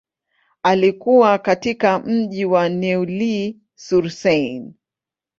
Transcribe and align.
Alikua 0.63 1.37
katika 1.37 1.99
mji 1.99 2.45
wa 2.45 2.69
Neuilly-sur-Seine. 2.69 4.71